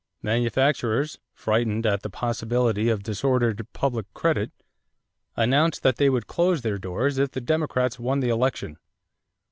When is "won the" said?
7.99-8.29